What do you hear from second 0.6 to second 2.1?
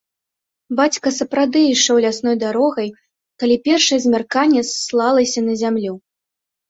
Бацька сапраўды ішоў